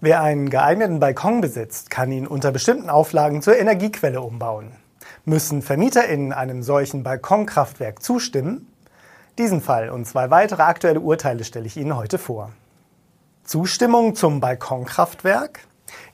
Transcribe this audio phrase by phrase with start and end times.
[0.00, 4.70] Wer einen geeigneten Balkon besitzt, kann ihn unter bestimmten Auflagen zur Energiequelle umbauen.
[5.24, 8.72] Müssen VermieterInnen einem solchen Balkonkraftwerk zustimmen?
[9.38, 12.52] Diesen Fall und zwei weitere aktuelle Urteile stelle ich Ihnen heute vor.
[13.42, 15.66] Zustimmung zum Balkonkraftwerk?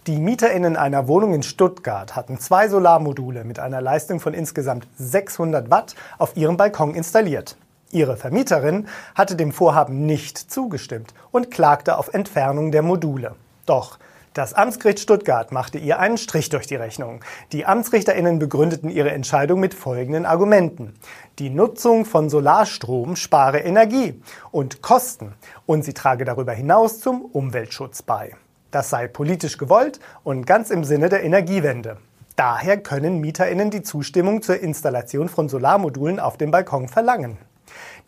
[0.07, 5.71] Die MieterInnen einer Wohnung in Stuttgart hatten zwei Solarmodule mit einer Leistung von insgesamt 600
[5.71, 7.59] Watt auf ihrem Balkon installiert.
[7.91, 13.35] Ihre Vermieterin hatte dem Vorhaben nicht zugestimmt und klagte auf Entfernung der Module.
[13.67, 13.99] Doch
[14.35, 17.21] das Amtsgericht Stuttgart machte ihr einen Strich durch die Rechnung.
[17.53, 20.95] Die Amtsrichterinnen begründeten ihre Entscheidung mit folgenden Argumenten.
[21.39, 25.35] Die Nutzung von Solarstrom spare Energie und Kosten
[25.67, 28.33] und sie trage darüber hinaus zum Umweltschutz bei.
[28.73, 31.99] Das sei politisch gewollt und ganz im Sinne der Energiewende.
[32.35, 37.39] Daher können Mieterinnen die Zustimmung zur Installation von Solarmodulen auf dem Balkon verlangen.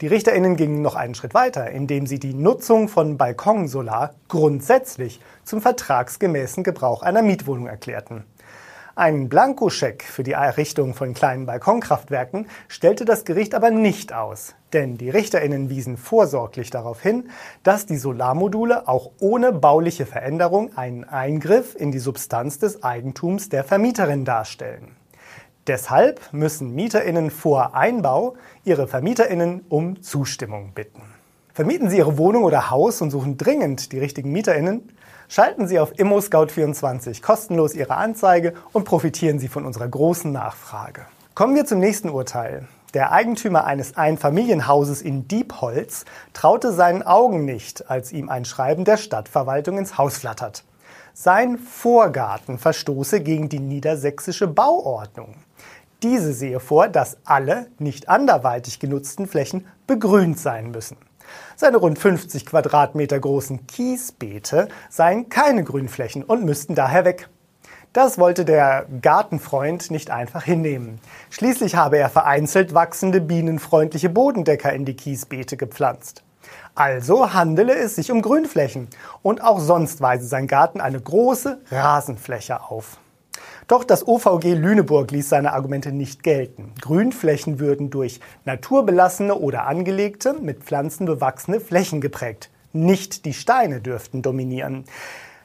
[0.00, 5.60] Die RichterInnen gingen noch einen Schritt weiter, indem sie die Nutzung von Balkonsolar grundsätzlich zum
[5.60, 8.24] vertragsgemäßen Gebrauch einer Mietwohnung erklärten.
[8.98, 14.96] Einen Blankoscheck für die Errichtung von kleinen Balkonkraftwerken stellte das Gericht aber nicht aus, denn
[14.96, 17.28] die RichterInnen wiesen vorsorglich darauf hin,
[17.62, 23.64] dass die Solarmodule auch ohne bauliche Veränderung einen Eingriff in die Substanz des Eigentums der
[23.64, 24.96] Vermieterin darstellen.
[25.66, 31.02] Deshalb müssen MieterInnen vor Einbau ihre VermieterInnen um Zustimmung bitten.
[31.52, 34.92] Vermieten Sie Ihre Wohnung oder Haus und suchen dringend die richtigen MieterInnen?
[35.28, 41.06] Schalten Sie auf ImmoScout24 kostenlos Ihre Anzeige und profitieren Sie von unserer großen Nachfrage.
[41.34, 42.68] Kommen wir zum nächsten Urteil.
[42.94, 48.98] Der Eigentümer eines Einfamilienhauses in Diepholz traute seinen Augen nicht, als ihm ein Schreiben der
[48.98, 50.62] Stadtverwaltung ins Haus flattert.
[51.12, 55.34] Sein Vorgarten verstoße gegen die niedersächsische Bauordnung.
[56.02, 60.98] Diese sehe vor, dass alle nicht anderweitig genutzten Flächen begrünt sein müssen.
[61.56, 67.28] Seine rund 50 Quadratmeter großen Kiesbeete seien keine Grünflächen und müssten daher weg.
[67.92, 71.00] Das wollte der Gartenfreund nicht einfach hinnehmen.
[71.30, 76.22] Schließlich habe er vereinzelt wachsende bienenfreundliche Bodendecker in die Kiesbeete gepflanzt.
[76.74, 78.88] Also handele es sich um Grünflächen
[79.22, 82.98] und auch sonst weise sein Garten eine große Rasenfläche auf.
[83.68, 86.72] Doch das OVG Lüneburg ließ seine Argumente nicht gelten.
[86.80, 92.48] Grünflächen würden durch naturbelassene oder angelegte, mit Pflanzen bewachsene Flächen geprägt.
[92.72, 94.84] Nicht die Steine dürften dominieren.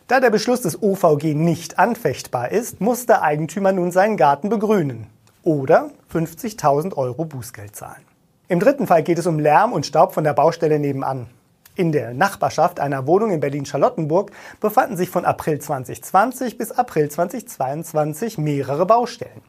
[0.08, 5.08] Da der Beschluss des OVG nicht anfechtbar ist, muss der Eigentümer nun seinen Garten begrünen
[5.42, 8.04] oder 50.000 Euro Bußgeld zahlen.
[8.48, 11.28] Im dritten Fall geht es um Lärm und Staub von der Baustelle nebenan.
[11.76, 18.38] In der Nachbarschaft einer Wohnung in Berlin-Charlottenburg befanden sich von April 2020 bis April 2022
[18.38, 19.42] mehrere Baustellen.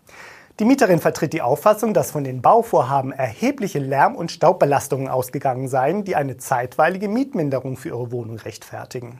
[0.60, 6.04] Die Mieterin vertritt die Auffassung, dass von den Bauvorhaben erhebliche Lärm- und Staubbelastungen ausgegangen seien,
[6.04, 9.18] die eine zeitweilige Mietminderung für ihre Wohnung rechtfertigen.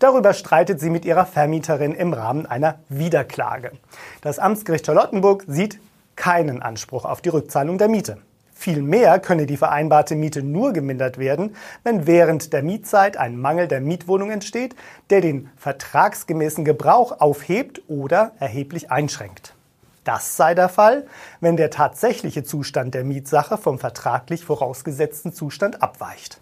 [0.00, 3.72] Darüber streitet sie mit ihrer Vermieterin im Rahmen einer Wiederklage.
[4.22, 5.78] Das Amtsgericht Charlottenburg sieht
[6.16, 8.18] keinen Anspruch auf die Rückzahlung der Miete.
[8.54, 13.80] Vielmehr könne die vereinbarte Miete nur gemindert werden, wenn während der Mietzeit ein Mangel der
[13.80, 14.76] Mietwohnung entsteht,
[15.10, 19.54] der den vertragsgemäßen Gebrauch aufhebt oder erheblich einschränkt.
[20.04, 21.06] Das sei der Fall,
[21.40, 26.38] wenn der tatsächliche Zustand der Mietsache vom vertraglich vorausgesetzten Zustand abweicht.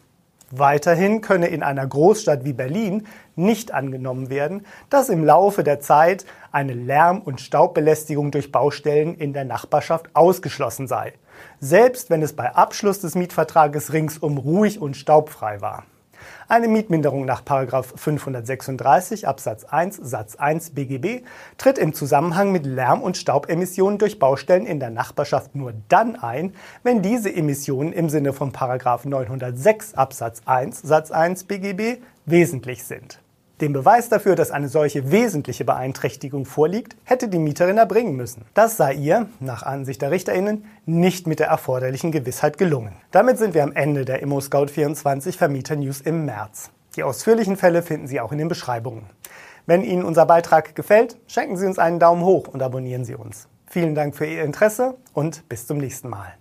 [0.54, 6.26] Weiterhin könne in einer Großstadt wie Berlin nicht angenommen werden, dass im Laufe der Zeit
[6.50, 11.14] eine Lärm- und Staubbelästigung durch Baustellen in der Nachbarschaft ausgeschlossen sei,
[11.58, 15.84] selbst wenn es bei Abschluss des Mietvertrages ringsum ruhig und staubfrei war.
[16.48, 21.24] Eine Mietminderung nach 536 Absatz 1 Satz 1 BGB
[21.56, 26.54] tritt im Zusammenhang mit Lärm- und Staubemissionen durch Baustellen in der Nachbarschaft nur dann ein,
[26.82, 33.21] wenn diese Emissionen im Sinne von 906 Absatz 1 Satz 1 BGB wesentlich sind.
[33.62, 38.44] Den Beweis dafür, dass eine solche wesentliche Beeinträchtigung vorliegt, hätte die Mieterin erbringen müssen.
[38.54, 42.96] Das sei ihr, nach Ansicht der RichterInnen, nicht mit der erforderlichen Gewissheit gelungen.
[43.12, 46.70] Damit sind wir am Ende der ImmoScout24 Vermieter News im März.
[46.96, 49.06] Die ausführlichen Fälle finden Sie auch in den Beschreibungen.
[49.64, 53.46] Wenn Ihnen unser Beitrag gefällt, schenken Sie uns einen Daumen hoch und abonnieren Sie uns.
[53.68, 56.34] Vielen Dank für Ihr Interesse und bis zum nächsten Mal.